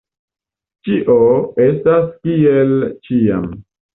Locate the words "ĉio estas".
0.87-2.09